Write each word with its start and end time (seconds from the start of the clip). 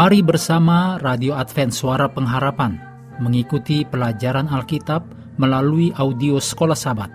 Mari 0.00 0.24
bersama 0.24 0.96
Radio 0.96 1.36
Advent 1.36 1.76
Suara 1.76 2.08
Pengharapan 2.08 2.72
mengikuti 3.20 3.84
pelajaran 3.84 4.48
Alkitab 4.48 5.04
melalui 5.36 5.92
audio 5.92 6.40
Sekolah 6.40 6.72
Sabat. 6.72 7.12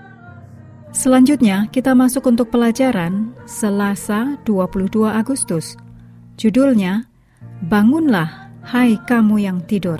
Selanjutnya 0.93 1.65
kita 1.73 1.97
masuk 1.97 2.29
untuk 2.29 2.53
pelajaran 2.53 3.33
Selasa 3.49 4.37
22 4.45 5.01
Agustus. 5.01 5.73
Judulnya 6.37 7.09
Bangunlah 7.65 8.53
hai 8.69 9.01
kamu 9.01 9.41
yang 9.41 9.65
tidur. 9.65 9.97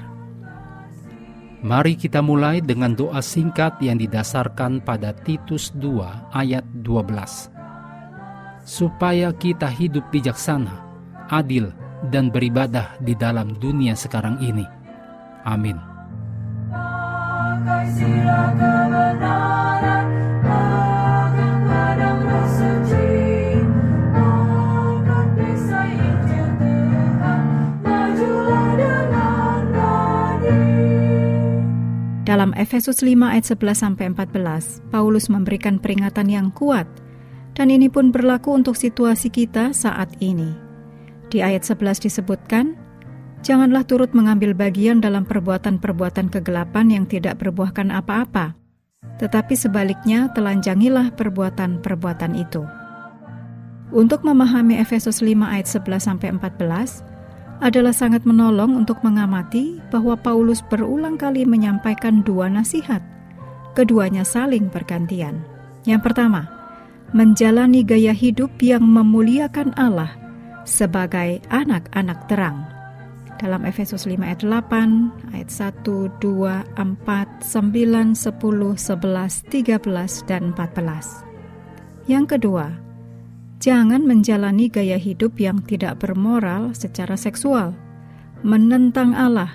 Mari 1.65 1.97
kita 1.97 2.21
mulai 2.21 2.61
dengan 2.61 2.93
doa 2.93 3.17
singkat 3.17 3.81
yang 3.81 3.97
didasarkan 3.97 4.85
pada 4.85 5.09
Titus 5.25 5.73
2 5.73 6.37
ayat 6.37 6.61
12. 6.85 7.49
Supaya 8.61 9.33
kita 9.33 9.73
hidup 9.73 10.05
bijaksana, 10.13 10.85
adil, 11.33 11.73
dan 12.09 12.33
beribadah 12.33 12.97
di 13.01 13.13
dalam 13.13 13.55
dunia 13.57 13.93
sekarang 13.93 14.41
ini. 14.41 14.65
Amin. 15.45 15.77
Dalam 32.25 32.51
Efesus 32.57 32.99
5 32.99 33.31
ayat 33.31 33.45
11 33.47 33.79
sampai 33.79 34.05
14, 34.11 34.83
Paulus 34.91 35.31
memberikan 35.31 35.79
peringatan 35.79 36.27
yang 36.27 36.51
kuat 36.51 36.83
dan 37.55 37.71
ini 37.71 37.87
pun 37.87 38.11
berlaku 38.11 38.51
untuk 38.51 38.75
situasi 38.75 39.31
kita 39.31 39.71
saat 39.71 40.11
ini. 40.19 40.64
Di 41.29 41.41
ayat 41.41 41.65
11 41.65 42.05
disebutkan, 42.05 42.77
Janganlah 43.45 43.85
turut 43.85 44.09
mengambil 44.17 44.57
bagian 44.57 45.05
dalam 45.05 45.21
perbuatan-perbuatan 45.21 46.33
kegelapan 46.33 46.89
yang 46.89 47.05
tidak 47.05 47.37
berbuahkan 47.37 47.93
apa-apa, 47.93 48.57
tetapi 49.21 49.53
sebaliknya 49.53 50.33
telanjangilah 50.33 51.13
perbuatan-perbuatan 51.13 52.33
itu. 52.41 52.65
Untuk 53.93 54.25
memahami 54.25 54.81
Efesus 54.81 55.21
5 55.21 55.45
ayat 55.45 55.69
11 55.69 56.41
14 56.41 57.61
adalah 57.61 57.93
sangat 57.93 58.25
menolong 58.25 58.73
untuk 58.73 58.97
mengamati 59.05 59.77
bahwa 59.93 60.17
Paulus 60.17 60.65
berulang 60.65 61.13
kali 61.13 61.45
menyampaikan 61.45 62.25
dua 62.25 62.49
nasihat. 62.49 63.05
Keduanya 63.77 64.25
saling 64.25 64.73
bergantian. 64.73 65.45
Yang 65.85 66.01
pertama, 66.09 66.49
menjalani 67.13 67.85
gaya 67.85 68.09
hidup 68.09 68.57
yang 68.57 68.81
memuliakan 68.81 69.69
Allah 69.77 70.24
sebagai 70.65 71.39
anak-anak 71.53 72.25
terang. 72.27 72.65
Dalam 73.35 73.67
Efesus 73.67 74.07
5 74.09 74.19
ayat 74.25 74.41
8, 74.41 75.35
ayat 75.35 75.49
1, 75.51 75.83
2, 75.85 76.65
4, 76.73 76.81
9, 76.81 78.15
10, 78.15 78.73
11, 78.73 79.43
13, 79.51 80.29
dan 80.29 80.43
14. 80.55 82.09
Yang 82.09 82.25
kedua, 82.37 82.73
jangan 83.59 84.07
menjalani 84.07 84.71
gaya 84.71 84.95
hidup 84.95 85.37
yang 85.37 85.59
tidak 85.67 85.99
bermoral 85.99 86.71
secara 86.71 87.19
seksual, 87.19 87.75
menentang 88.41 89.11
Allah, 89.13 89.51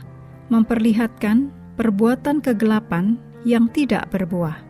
memperlihatkan 0.52 1.48
perbuatan 1.80 2.44
kegelapan 2.44 3.16
yang 3.48 3.66
tidak 3.72 4.12
berbuah. 4.12 4.60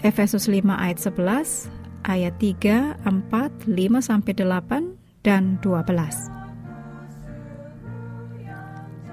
Efesus 0.00 0.48
5 0.48 0.64
ayat 0.64 0.96
11, 0.96 1.68
ayat 2.08 2.34
3, 2.40 3.04
4, 3.04 3.68
5 3.68 4.00
sampai 4.00 4.32
8 4.32 4.97
dan 5.22 5.58
12. 5.62 6.38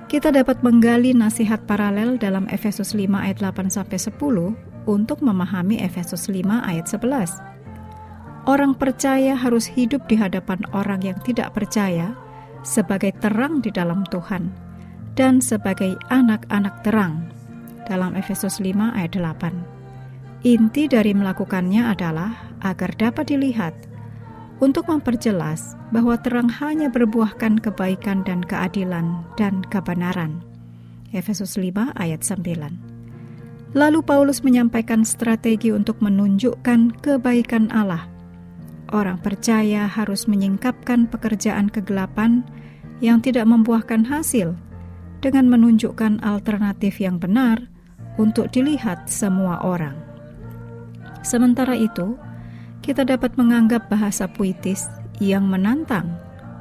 Kita 0.05 0.29
dapat 0.29 0.61
menggali 0.61 1.17
nasihat 1.17 1.65
paralel 1.65 2.21
dalam 2.21 2.45
Efesus 2.53 2.93
5 2.93 3.09
ayat 3.17 3.41
8 3.41 3.73
sampai 3.73 3.97
10 3.97 4.15
untuk 4.85 5.19
memahami 5.25 5.81
Efesus 5.81 6.29
5 6.29 6.45
ayat 6.61 6.85
11. 6.85 7.41
Orang 8.45 8.77
percaya 8.77 9.33
harus 9.33 9.65
hidup 9.65 10.05
di 10.05 10.21
hadapan 10.21 10.61
orang 10.77 11.01
yang 11.01 11.17
tidak 11.25 11.57
percaya 11.57 12.13
sebagai 12.61 13.09
terang 13.17 13.65
di 13.65 13.73
dalam 13.73 14.05
Tuhan 14.13 14.53
dan 15.17 15.41
sebagai 15.41 15.97
anak-anak 16.13 16.85
terang 16.85 17.25
dalam 17.89 18.13
Efesus 18.13 18.61
5 18.61 18.93
ayat 18.93 19.17
8. 19.17 20.45
Inti 20.45 20.85
dari 20.85 21.17
melakukannya 21.17 21.89
adalah 21.89 22.53
agar 22.61 22.93
dapat 22.93 23.33
dilihat 23.33 23.73
untuk 24.63 24.87
memperjelas 24.87 25.75
bahwa 25.91 26.15
terang 26.19 26.47
hanya 26.47 26.87
berbuahkan 26.87 27.59
kebaikan 27.59 28.23
dan 28.23 28.39
keadilan 28.45 29.23
dan 29.35 29.59
kebenaran. 29.67 30.39
Efesus 31.11 31.59
5 31.59 31.95
ayat 31.95 32.21
9. 32.23 33.75
Lalu 33.75 33.99
Paulus 34.07 34.39
menyampaikan 34.39 35.03
strategi 35.03 35.71
untuk 35.71 35.99
menunjukkan 35.99 37.03
kebaikan 37.03 37.67
Allah. 37.75 38.07
Orang 38.95 39.19
percaya 39.19 39.89
harus 39.89 40.31
menyingkapkan 40.31 41.11
pekerjaan 41.11 41.67
kegelapan 41.67 42.47
yang 43.03 43.19
tidak 43.19 43.43
membuahkan 43.43 44.07
hasil 44.07 44.55
dengan 45.19 45.51
menunjukkan 45.51 46.23
alternatif 46.23 47.03
yang 47.03 47.19
benar 47.19 47.67
untuk 48.15 48.47
dilihat 48.55 49.11
semua 49.11 49.59
orang. 49.59 49.97
Sementara 51.25 51.75
itu, 51.75 52.15
kita 52.85 53.01
dapat 53.01 53.33
menganggap 53.33 53.89
bahasa 53.89 54.29
puitis 54.29 54.85
yang 55.17 55.49
menantang 55.49 56.05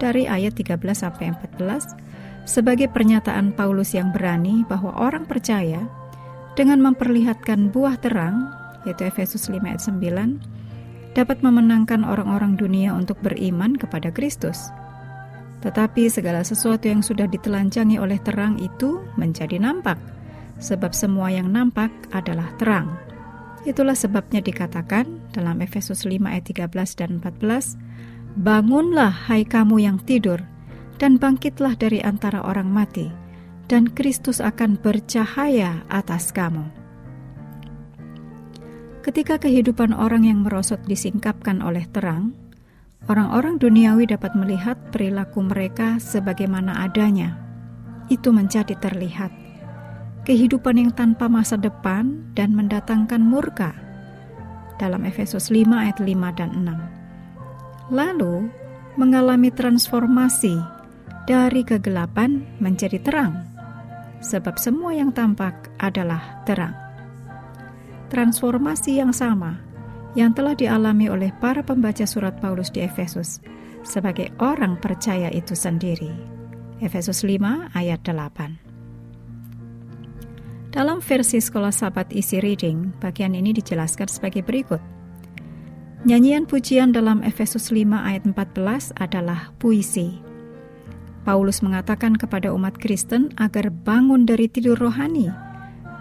dari 0.00 0.24
ayat 0.24 0.56
13 0.56 0.80
sampai 0.96 1.36
14 1.36 2.48
sebagai 2.48 2.88
pernyataan 2.88 3.52
Paulus 3.52 3.92
yang 3.92 4.08
berani 4.08 4.64
bahwa 4.64 4.96
orang 4.96 5.28
percaya 5.28 5.84
dengan 6.56 6.80
memperlihatkan 6.80 7.68
buah 7.68 8.00
terang 8.00 8.48
yaitu 8.88 9.04
Efesus 9.04 9.52
5 9.52 9.60
ayat 9.68 9.84
9 9.84 11.12
dapat 11.12 11.44
memenangkan 11.44 12.08
orang-orang 12.08 12.56
dunia 12.56 12.96
untuk 12.96 13.20
beriman 13.20 13.76
kepada 13.76 14.08
Kristus. 14.08 14.72
Tetapi 15.60 16.08
segala 16.08 16.41
sesuatu 16.41 16.88
yang 16.88 17.04
sudah 17.04 17.28
ditelanjangi 17.28 18.00
oleh 18.00 18.16
terang 18.20 18.60
itu 18.60 19.00
menjadi 19.16 19.56
nampak, 19.56 19.96
sebab 20.60 20.92
semua 20.92 21.32
yang 21.32 21.48
nampak 21.48 21.88
adalah 22.12 22.50
terang. 22.60 23.13
Itulah 23.64 23.97
sebabnya 23.97 24.44
dikatakan 24.44 25.32
dalam 25.32 25.64
Efesus 25.64 26.04
5 26.04 26.20
ayat 26.28 26.44
13 26.44 27.00
dan 27.00 27.10
14, 27.25 27.80
Bangunlah 28.36 29.30
hai 29.32 29.48
kamu 29.48 29.80
yang 29.80 29.97
tidur, 30.04 30.44
dan 31.00 31.16
bangkitlah 31.16 31.72
dari 31.72 32.04
antara 32.04 32.44
orang 32.44 32.69
mati, 32.69 33.08
dan 33.72 33.88
Kristus 33.88 34.44
akan 34.44 34.76
bercahaya 34.76 35.80
atas 35.88 36.28
kamu. 36.28 36.69
Ketika 39.00 39.36
kehidupan 39.36 39.92
orang 39.92 40.24
yang 40.24 40.44
merosot 40.44 40.80
disingkapkan 40.84 41.60
oleh 41.60 41.84
terang, 41.92 42.32
orang-orang 43.08 43.60
duniawi 43.60 44.08
dapat 44.08 44.32
melihat 44.32 44.80
perilaku 44.92 45.44
mereka 45.44 46.00
sebagaimana 46.00 46.84
adanya. 46.84 47.36
Itu 48.08 48.32
menjadi 48.32 48.76
terlihat 48.80 49.44
kehidupan 50.24 50.80
yang 50.80 50.90
tanpa 50.90 51.28
masa 51.28 51.60
depan 51.60 52.32
dan 52.32 52.56
mendatangkan 52.56 53.20
murka. 53.20 53.76
Dalam 54.80 55.04
Efesus 55.04 55.52
5 55.52 55.68
ayat 55.71 56.00
5 56.00 56.38
dan 56.41 56.50
6. 56.65 57.94
Lalu 57.94 58.48
mengalami 58.97 59.53
transformasi 59.53 60.56
dari 61.28 61.62
kegelapan 61.62 62.42
menjadi 62.59 62.98
terang. 63.04 63.44
Sebab 64.24 64.56
semua 64.56 64.97
yang 64.97 65.12
tampak 65.12 65.68
adalah 65.76 66.41
terang. 66.48 66.72
Transformasi 68.09 69.04
yang 69.04 69.12
sama 69.12 69.60
yang 70.16 70.32
telah 70.32 70.56
dialami 70.56 71.12
oleh 71.12 71.28
para 71.36 71.60
pembaca 71.60 72.09
surat 72.09 72.32
Paulus 72.41 72.72
di 72.72 72.80
Efesus 72.80 73.44
sebagai 73.84 74.32
orang 74.41 74.80
percaya 74.80 75.28
itu 75.28 75.53
sendiri. 75.53 76.10
Efesus 76.80 77.20
5 77.20 77.77
ayat 77.77 78.00
8. 78.00 78.64
Dalam 80.74 80.98
versi 80.98 81.38
Sekolah 81.38 81.71
Sabat 81.71 82.10
Isi 82.10 82.42
Reading, 82.42 82.98
bagian 82.98 83.38
ini 83.38 83.54
dijelaskan 83.54 84.10
sebagai 84.10 84.42
berikut. 84.42 84.82
Nyanyian 86.03 86.50
pujian 86.50 86.91
dalam 86.91 87.22
Efesus 87.22 87.71
5 87.71 87.94
ayat 87.94 88.26
14 88.26 88.91
adalah 88.98 89.54
puisi. 89.62 90.18
Paulus 91.22 91.62
mengatakan 91.62 92.18
kepada 92.18 92.50
umat 92.50 92.74
Kristen 92.82 93.30
agar 93.38 93.71
bangun 93.71 94.26
dari 94.26 94.50
tidur 94.50 94.74
rohani 94.74 95.30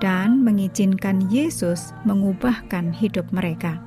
dan 0.02 0.42
mengizinkan 0.42 1.22
Yesus 1.30 1.94
mengubahkan 2.10 2.98
hidup 2.98 3.30
mereka. 3.30 3.78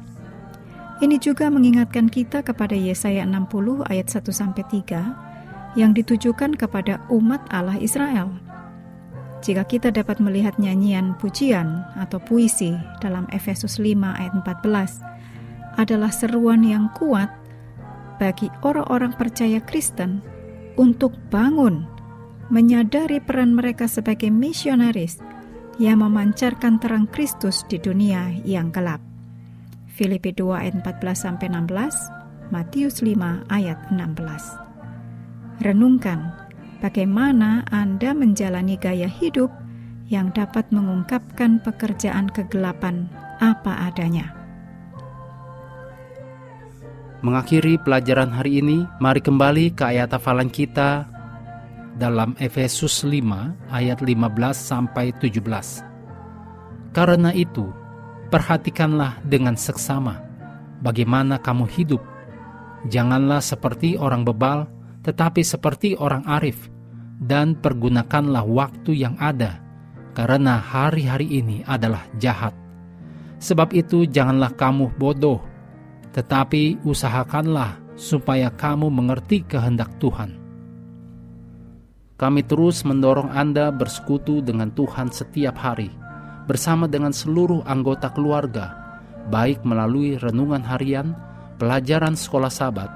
Ini 1.03 1.19
juga 1.19 1.51
mengingatkan 1.51 2.07
kita 2.07 2.47
kepada 2.47 2.79
Yesaya 2.79 3.27
60 3.27 3.91
ayat 3.91 4.07
1 4.07 4.23
3 4.23 5.75
yang 5.75 5.91
ditujukan 5.99 6.55
kepada 6.55 7.03
umat 7.11 7.43
Allah 7.51 7.75
Israel 7.75 8.46
jika 9.47 9.63
kita 9.63 9.95
dapat 9.95 10.19
melihat 10.19 10.59
nyanyian 10.59 11.15
pujian 11.23 11.87
atau 11.95 12.19
puisi 12.19 12.75
dalam 12.99 13.31
Efesus 13.31 13.79
5 13.79 13.95
ayat 14.03 14.35
14 14.43 15.79
adalah 15.79 16.11
seruan 16.11 16.67
yang 16.67 16.91
kuat 16.99 17.31
bagi 18.19 18.51
orang-orang 18.67 19.15
percaya 19.15 19.63
Kristen 19.63 20.19
untuk 20.75 21.15
bangun, 21.31 21.87
menyadari 22.51 23.23
peran 23.23 23.55
mereka 23.55 23.87
sebagai 23.87 24.35
misionaris 24.35 25.23
yang 25.79 26.03
memancarkan 26.03 26.83
terang 26.83 27.07
Kristus 27.07 27.63
di 27.71 27.79
dunia 27.79 28.35
yang 28.43 28.75
gelap. 28.75 28.99
Filipi 29.95 30.35
2 30.35 30.59
ayat 30.59 30.75
14 30.83 31.39
16, 31.39 32.51
Matius 32.51 32.99
5 32.99 33.47
ayat 33.47 33.79
16. 33.95 35.63
Renungkan 35.63 36.35
bagaimana 36.87 37.67
Anda 37.75 38.15
menjalani 38.15 38.79
gaya 38.79 39.11
hidup 39.11 39.51
yang 40.07 40.31
dapat 40.31 40.71
mengungkapkan 40.71 41.59
pekerjaan 41.67 42.31
kegelapan 42.31 43.11
apa 43.43 43.91
adanya. 43.91 44.31
Mengakhiri 47.27 47.83
pelajaran 47.83 48.31
hari 48.31 48.63
ini, 48.63 48.87
mari 49.03 49.19
kembali 49.19 49.75
ke 49.75 49.83
ayat 49.83 50.15
hafalan 50.15 50.47
kita 50.47 51.11
dalam 51.99 52.39
Efesus 52.39 53.03
5 53.03 53.75
ayat 53.75 53.99
15 53.99 54.55
sampai 54.55 55.11
17. 55.19 55.83
Karena 56.95 57.35
itu, 57.35 57.67
perhatikanlah 58.31 59.27
dengan 59.27 59.59
seksama 59.59 60.23
bagaimana 60.87 61.43
kamu 61.43 61.67
hidup. 61.67 62.03
Janganlah 62.87 63.43
seperti 63.43 63.99
orang 63.99 64.23
bebal, 64.23 64.71
tetapi 65.03 65.43
seperti 65.43 65.99
orang 65.99 66.23
arif, 66.31 66.76
dan 67.21 67.57
pergunakanlah 67.57 68.45
waktu 68.45 68.93
yang 68.97 69.17
ada, 69.17 69.61
karena 70.13 70.61
hari-hari 70.61 71.41
ini 71.41 71.65
adalah 71.65 72.05
jahat. 72.21 72.53
Sebab 73.41 73.73
itu, 73.77 74.09
janganlah 74.09 74.53
kamu 74.57 74.97
bodoh, 74.97 75.41
tetapi 76.13 76.81
usahakanlah 76.85 77.81
supaya 77.97 78.53
kamu 78.53 78.89
mengerti 78.89 79.45
kehendak 79.45 79.93
Tuhan 80.01 80.47
kami 82.17 82.49
terus 82.49 82.81
mendorong 82.81 83.29
Anda 83.29 83.69
bersekutu 83.69 84.41
dengan 84.41 84.73
Tuhan 84.73 85.13
setiap 85.13 85.53
hari, 85.61 85.93
bersama 86.49 86.89
dengan 86.89 87.13
seluruh 87.13 87.61
anggota 87.69 88.09
keluarga, 88.09 88.73
baik 89.29 89.61
melalui 89.69 90.17
renungan 90.17 90.65
harian, 90.65 91.13
pelajaran 91.61 92.17
sekolah 92.17 92.49
sabat, 92.49 92.89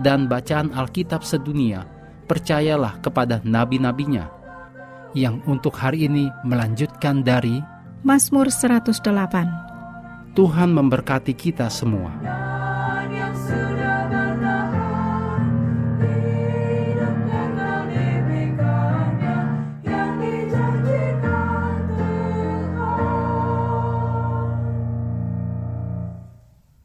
dan 0.00 0.24
bacaan 0.24 0.72
Alkitab 0.72 1.20
sedunia. 1.20 1.84
Percayalah 2.32 2.96
kepada 3.04 3.44
nabi-nabinya 3.44 4.24
yang 5.12 5.44
untuk 5.44 5.76
hari 5.76 6.08
ini 6.08 6.32
melanjutkan 6.48 7.20
dari 7.20 7.60
Mazmur 8.08 8.48
108. 8.48 10.32
Tuhan 10.32 10.72
memberkati 10.72 11.36
kita 11.36 11.68
semua. 11.68 12.08